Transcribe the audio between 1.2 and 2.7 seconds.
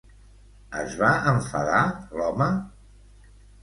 enfadar, l'home?